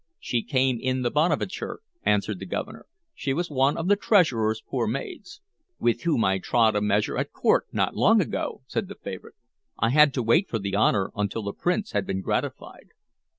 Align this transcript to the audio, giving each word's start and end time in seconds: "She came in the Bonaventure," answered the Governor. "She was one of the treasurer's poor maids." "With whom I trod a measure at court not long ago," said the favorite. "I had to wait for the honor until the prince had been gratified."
"She 0.17 0.41
came 0.41 0.79
in 0.81 1.03
the 1.03 1.11
Bonaventure," 1.11 1.79
answered 2.01 2.39
the 2.39 2.47
Governor. 2.47 2.87
"She 3.13 3.33
was 3.35 3.51
one 3.51 3.77
of 3.77 3.87
the 3.87 3.95
treasurer's 3.95 4.63
poor 4.67 4.87
maids." 4.87 5.41
"With 5.77 6.01
whom 6.01 6.25
I 6.25 6.39
trod 6.39 6.75
a 6.75 6.81
measure 6.81 7.19
at 7.19 7.31
court 7.31 7.67
not 7.71 7.95
long 7.95 8.19
ago," 8.19 8.63
said 8.65 8.87
the 8.87 8.95
favorite. 8.95 9.35
"I 9.77 9.89
had 9.91 10.11
to 10.15 10.23
wait 10.23 10.49
for 10.49 10.57
the 10.57 10.73
honor 10.73 11.11
until 11.15 11.43
the 11.43 11.53
prince 11.53 11.91
had 11.91 12.07
been 12.07 12.21
gratified." 12.21 12.87